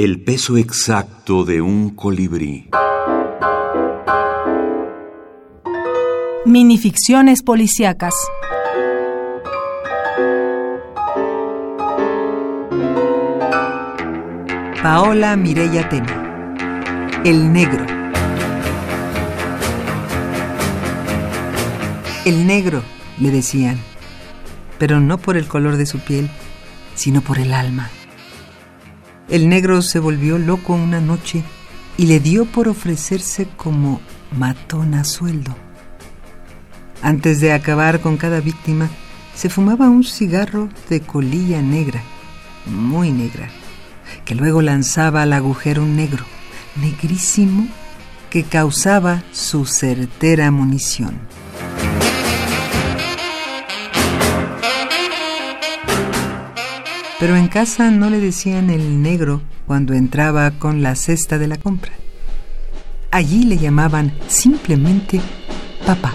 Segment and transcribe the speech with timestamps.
[0.00, 2.70] El peso exacto de un colibrí.
[6.46, 8.14] Minificciones policíacas.
[14.80, 16.54] Paola Mireya Tena.
[17.24, 17.84] El negro.
[22.24, 22.84] El negro,
[23.18, 23.80] le decían,
[24.78, 26.30] pero no por el color de su piel,
[26.94, 27.90] sino por el alma.
[29.28, 31.44] El negro se volvió loco una noche
[31.98, 34.00] y le dio por ofrecerse como
[34.36, 35.54] matón a sueldo.
[37.02, 38.88] Antes de acabar con cada víctima,
[39.34, 42.02] se fumaba un cigarro de colilla negra,
[42.66, 43.50] muy negra,
[44.24, 46.24] que luego lanzaba al agujero negro,
[46.76, 47.68] negrísimo,
[48.30, 51.18] que causaba su certera munición.
[57.18, 61.56] Pero en casa no le decían el negro cuando entraba con la cesta de la
[61.56, 61.92] compra.
[63.10, 65.20] Allí le llamaban simplemente
[65.84, 66.12] papá.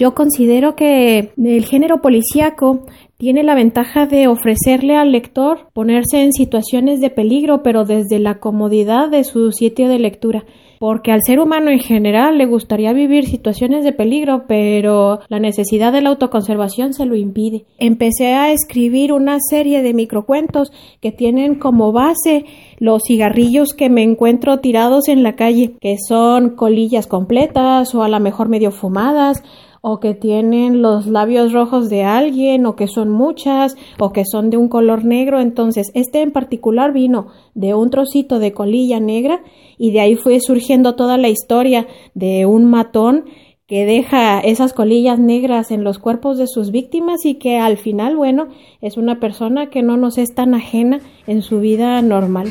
[0.00, 2.86] Yo considero que el género policíaco
[3.18, 8.40] tiene la ventaja de ofrecerle al lector ponerse en situaciones de peligro, pero desde la
[8.40, 10.46] comodidad de su sitio de lectura
[10.80, 15.92] porque al ser humano en general le gustaría vivir situaciones de peligro, pero la necesidad
[15.92, 17.66] de la autoconservación se lo impide.
[17.76, 22.46] Empecé a escribir una serie de microcuentos que tienen como base
[22.78, 28.08] los cigarrillos que me encuentro tirados en la calle, que son colillas completas o a
[28.08, 29.42] lo mejor medio fumadas
[29.82, 34.50] o que tienen los labios rojos de alguien, o que son muchas, o que son
[34.50, 35.40] de un color negro.
[35.40, 39.42] Entonces, este en particular vino de un trocito de colilla negra
[39.78, 43.24] y de ahí fue surgiendo toda la historia de un matón
[43.66, 48.16] que deja esas colillas negras en los cuerpos de sus víctimas y que al final,
[48.16, 48.48] bueno,
[48.80, 52.50] es una persona que no nos es tan ajena en su vida normal.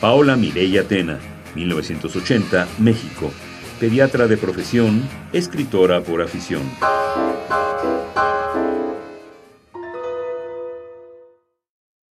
[0.00, 1.20] Paola Mireya Tena,
[1.54, 3.30] 1980, México
[3.84, 6.62] pediatra de profesión, escritora por afición.